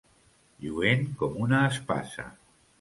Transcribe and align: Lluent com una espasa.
Lluent 0.63 1.05
com 1.21 1.39
una 1.45 1.63
espasa. 1.69 2.29